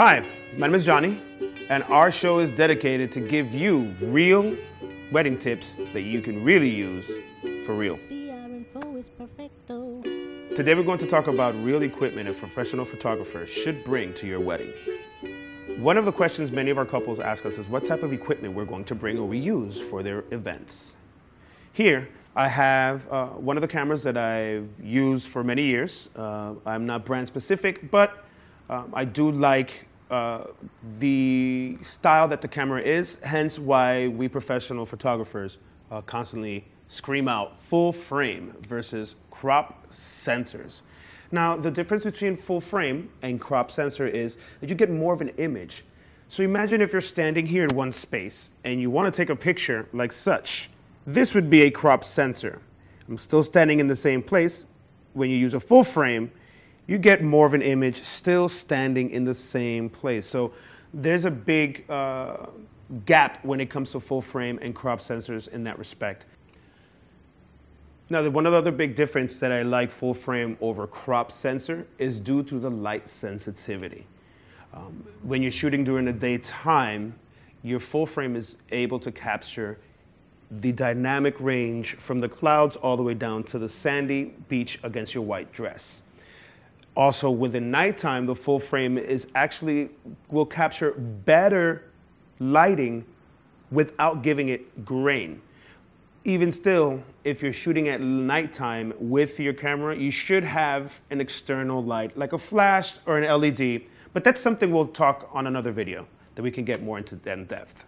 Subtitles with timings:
[0.00, 0.24] Hi,
[0.56, 1.20] my name is Johnny,
[1.68, 4.56] and our show is dedicated to give you real
[5.12, 7.06] wedding tips that you can really use
[7.66, 7.98] for real.
[10.56, 14.40] Today we're going to talk about real equipment a professional photographer should bring to your
[14.40, 14.72] wedding.
[15.76, 18.54] One of the questions many of our couples ask us is what type of equipment
[18.54, 20.96] we're going to bring or we use for their events.
[21.74, 26.08] Here, I have uh, one of the cameras that I've used for many years.
[26.16, 28.24] Uh, I'm not brand specific, but
[28.70, 30.44] um, I do like uh,
[30.98, 35.58] the style that the camera is, hence why we professional photographers
[35.90, 40.82] uh, constantly scream out full frame versus crop sensors.
[41.32, 45.20] Now, the difference between full frame and crop sensor is that you get more of
[45.20, 45.84] an image.
[46.28, 49.36] So imagine if you're standing here in one space and you want to take a
[49.36, 50.70] picture like such.
[51.06, 52.60] This would be a crop sensor.
[53.08, 54.66] I'm still standing in the same place.
[55.12, 56.30] When you use a full frame,
[56.86, 60.26] you get more of an image still standing in the same place.
[60.26, 60.52] So
[60.92, 62.46] there's a big uh,
[63.06, 66.26] gap when it comes to full frame and crop sensors in that respect.
[68.08, 72.18] Now, the, one other big difference that I like full frame over crop sensor is
[72.18, 74.04] due to the light sensitivity.
[74.74, 77.14] Um, when you're shooting during the daytime,
[77.62, 79.78] your full frame is able to capture
[80.50, 85.14] the dynamic range from the clouds all the way down to the sandy beach against
[85.14, 86.02] your white dress.
[86.96, 89.90] Also, within nighttime, the full frame is actually
[90.28, 91.84] will capture better
[92.40, 93.04] lighting
[93.70, 95.40] without giving it grain.
[96.24, 101.82] Even still, if you're shooting at nighttime with your camera, you should have an external
[101.82, 103.82] light, like a flash or an LED.
[104.12, 107.46] But that's something we'll talk on another video that we can get more into in
[107.46, 107.86] depth.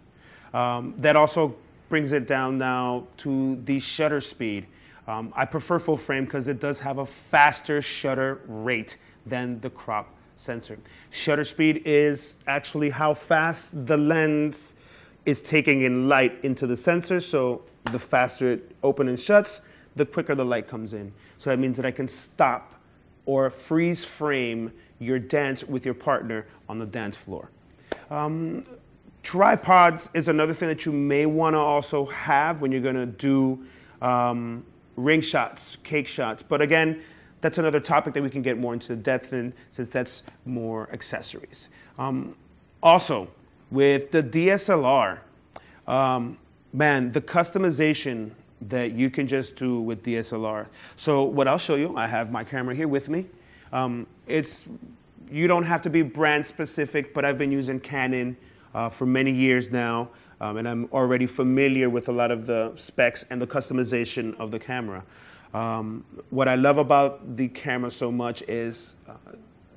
[0.53, 1.55] Um, that also
[1.89, 4.65] brings it down now to the shutter speed.
[5.07, 9.69] Um, I prefer full frame because it does have a faster shutter rate than the
[9.69, 10.77] crop sensor.
[11.09, 14.75] Shutter speed is actually how fast the lens
[15.25, 17.19] is taking in light into the sensor.
[17.19, 19.61] So the faster it opens and shuts,
[19.95, 21.11] the quicker the light comes in.
[21.37, 22.73] So that means that I can stop
[23.25, 27.49] or freeze frame your dance with your partner on the dance floor.
[28.09, 28.63] Um,
[29.21, 33.05] tripods is another thing that you may want to also have when you're going to
[33.05, 33.65] do
[34.01, 34.65] um,
[34.95, 36.43] ring shots, cake shots.
[36.43, 37.01] But again,
[37.41, 41.69] that's another topic that we can get more into depth in since that's more accessories.
[41.97, 42.35] Um,
[42.81, 43.27] also,
[43.69, 45.19] with the DSLR,
[45.87, 46.37] um,
[46.71, 48.31] man, the customization
[48.61, 50.67] that you can just do with DSLR.
[50.95, 53.25] So what I'll show you, I have my camera here with me.
[53.71, 54.65] Um, it's
[55.29, 58.37] you don't have to be brand specific, but I've been using Canon
[58.73, 60.09] uh, for many years now,
[60.41, 64.51] um, and I'm already familiar with a lot of the specs and the customization of
[64.51, 65.03] the camera.
[65.53, 69.13] Um, what I love about the camera so much is uh,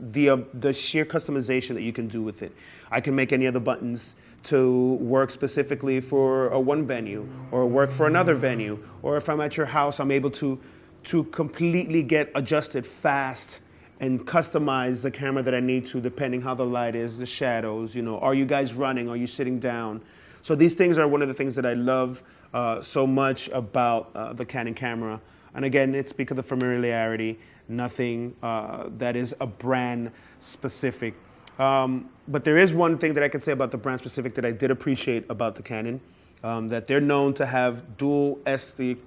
[0.01, 2.53] the, uh, the sheer customization that you can do with it.
[2.91, 4.15] I can make any of the buttons
[4.45, 8.78] to work specifically for a one venue or work for another venue.
[9.03, 10.59] Or if I'm at your house, I'm able to,
[11.05, 13.61] to completely get adjusted fast
[14.01, 17.95] and customize the camera that I need to depending how the light is, the shadows,
[17.95, 19.09] you know, are you guys running?
[19.09, 20.03] Are you sitting down?
[20.43, 24.11] So these things are one of the things that I love uh, so much about
[24.15, 25.21] uh, the Canon camera.
[25.55, 31.15] And again, it's because of familiarity, nothing uh, that is a brand specific.
[31.59, 34.45] Um, but there is one thing that I can say about the brand specific that
[34.45, 36.01] I did appreciate about the Canon.
[36.45, 38.99] Um, that they're known to have dual SD,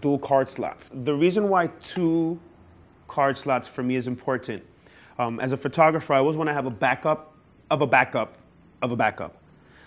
[0.00, 0.90] dual card slots.
[0.92, 2.40] The reason why two
[3.08, 4.62] card slots for me is important.
[5.18, 7.34] Um, as a photographer, I always want to have a backup
[7.70, 8.38] of a backup
[8.82, 9.36] of a backup.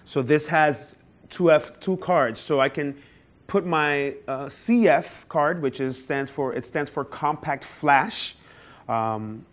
[0.04, 0.96] So this has
[1.30, 2.98] two F two cards, so I can
[3.48, 8.36] put my uh, CF card, which is stands for it stands for compact flash.
[8.90, 9.46] Um,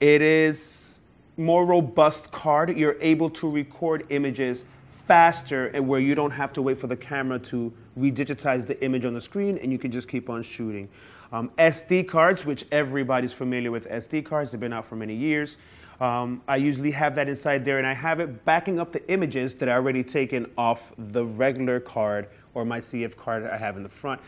[0.00, 1.00] it is
[1.36, 2.76] more robust card.
[2.76, 4.64] You're able to record images
[5.06, 9.04] faster and where you don't have to wait for the camera to redigitize the image
[9.04, 10.88] on the screen and you can just keep on shooting.
[11.34, 15.56] Um, SD cards, which everybody's familiar with SD cards, they've been out for many years.
[16.00, 19.56] Um, I usually have that inside there and I have it backing up the images
[19.56, 23.82] that I already taken off the regular card or my CF card I have in
[23.82, 24.20] the front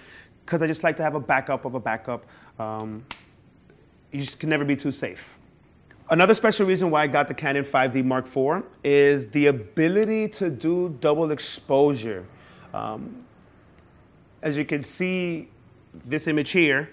[0.44, 2.26] because I just like to have a backup of a backup.
[2.58, 3.04] Um,
[4.10, 5.38] you just can never be too safe.
[6.10, 10.50] Another special reason why I got the Canon 5D Mark IV is the ability to
[10.50, 12.26] do double exposure.
[12.74, 13.24] Um,
[14.42, 15.50] as you can see,
[16.04, 16.90] this image here,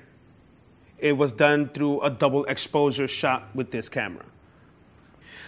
[1.00, 4.26] it was done through a double exposure shot with this camera.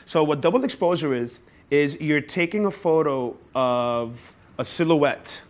[0.05, 1.41] So what double exposure is,
[1.71, 5.41] is you're taking a photo of a silhouette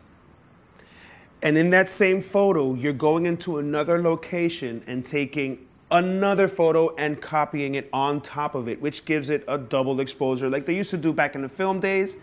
[1.46, 7.22] and in that same photo, you're going into another location and taking another photo and
[7.22, 10.90] copying it on top of it, which gives it a double exposure like they used
[10.90, 12.18] to do back in the film days.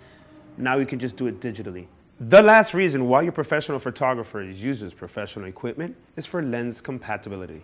[0.58, 1.86] Now you can just do it digitally.
[2.28, 7.62] The last reason why your professional photographer uses professional equipment is for lens compatibility.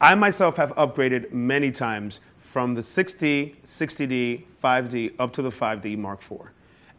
[0.00, 5.98] I myself have upgraded many times from the 6D, 60D, 5D up to the 5D
[5.98, 6.48] Mark IV.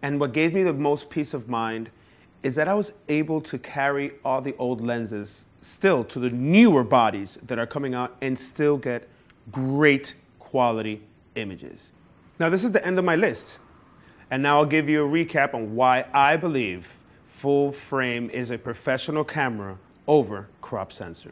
[0.04, 1.90] And what gave me the most peace of mind
[2.44, 6.84] is that I was able to carry all the old lenses still to the newer
[6.84, 9.10] bodies that are coming out and still get
[9.52, 11.02] great quality
[11.34, 11.90] images.
[12.38, 13.58] Now, this is the end of my list.
[14.31, 18.57] And now I'll give you a recap on why I believe full frame is a
[18.57, 19.77] professional camera
[20.07, 21.31] over crop sensor.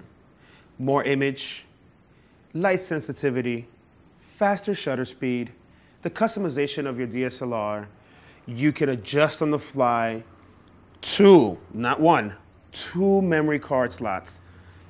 [0.77, 1.65] More image,
[2.53, 3.67] light sensitivity,
[4.35, 5.51] faster shutter speed,
[6.01, 7.87] the customization of your DSLR.
[8.45, 10.23] You can adjust on the fly
[11.01, 12.35] two, not one,
[12.71, 14.41] two memory card slots.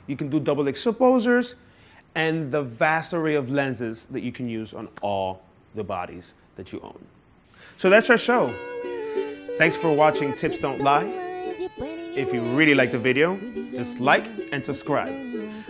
[0.07, 1.55] You can do double exposures
[2.15, 5.43] and the vast array of lenses that you can use on all
[5.75, 6.99] the bodies that you own.
[7.83, 8.55] So that's our show.
[9.57, 11.03] Thanks for watching Tips Don't Lie.
[12.15, 13.37] If you really like the video,
[13.75, 15.11] just like and subscribe.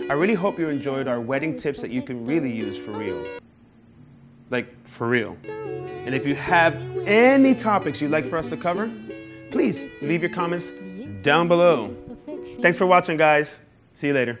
[0.08, 3.40] I really hope you enjoyed our wedding tips that you can really use for real.
[4.50, 5.36] Like, for real.
[5.42, 8.92] And if you have any topics you'd like for us to cover,
[9.50, 10.70] please leave your comments
[11.22, 11.92] down below.
[12.60, 13.58] Thanks for watching, guys.
[13.94, 14.38] See you later.